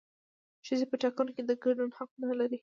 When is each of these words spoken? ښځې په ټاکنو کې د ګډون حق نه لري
ښځې 0.65 0.85
په 0.91 0.95
ټاکنو 1.03 1.31
کې 1.35 1.41
د 1.45 1.51
ګډون 1.63 1.89
حق 1.97 2.09
نه 2.21 2.31
لري 2.39 2.57